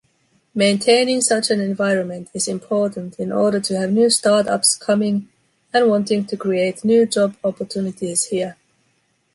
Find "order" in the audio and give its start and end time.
3.31-3.59